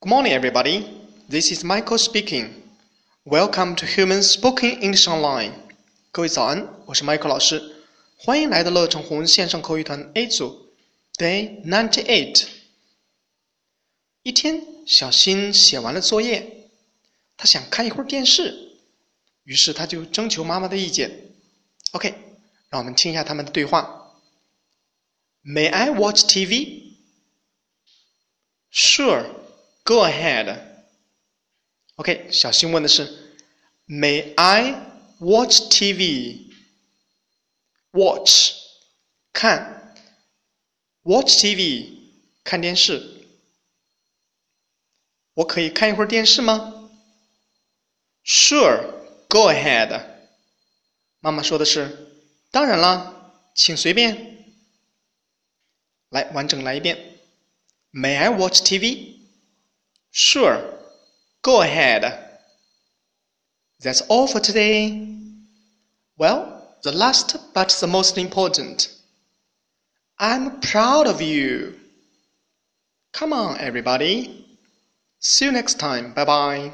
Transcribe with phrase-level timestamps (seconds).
[0.00, 0.84] Good morning, everybody.
[1.28, 2.62] This is Michael speaking.
[3.24, 5.52] Welcome to Human Spoken English Online.
[6.10, 7.76] 各位早安，我是 Michael 老师，
[8.18, 10.68] 欢迎来到乐成红线上口语团 A 组，
[11.16, 12.46] Day ninety eight。
[14.22, 16.68] 一天，小新写完了作业，
[17.36, 18.76] 他想看一会儿电视，
[19.44, 21.30] 于是他就征求妈妈的意见。
[21.92, 22.14] OK，
[22.68, 24.12] 让我们听一下他们的对话。
[25.42, 26.96] May I watch TV?
[28.70, 29.24] Sure.
[29.86, 30.58] Go ahead.
[31.96, 33.34] OK，小新问的是，
[33.86, 34.74] May I
[35.18, 36.52] watch TV?
[37.90, 38.54] Watch
[39.32, 39.94] 看，
[41.02, 41.98] watch TV
[42.44, 43.26] 看电视。
[45.34, 46.90] 我可以看一会儿电视吗？
[48.24, 48.94] Sure,
[49.28, 50.06] go ahead.
[51.20, 54.54] 妈妈说的是，当然啦，请随便。
[56.10, 57.18] 来，完整来一遍。
[57.92, 59.15] May I watch TV?
[60.19, 60.63] Sure,
[61.43, 62.01] go ahead.
[63.81, 65.15] That's all for today.
[66.17, 68.91] Well, the last but the most important.
[70.17, 71.79] I'm proud of you.
[73.13, 74.43] Come on, everybody.
[75.19, 76.13] See you next time.
[76.13, 76.71] Bye bye.